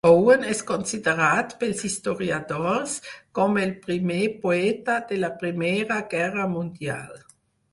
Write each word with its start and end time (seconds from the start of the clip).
Owen 0.09 0.45
és 0.51 0.61
considerat 0.69 1.51
pels 1.63 1.83
historiadors 1.89 2.95
com 3.41 3.61
el 3.67 3.75
primer 3.85 4.25
poeta 4.47 4.97
de 5.13 5.21
la 5.25 5.31
Primera 5.45 5.99
Guerra 6.17 6.49
Mundial. 6.57 7.25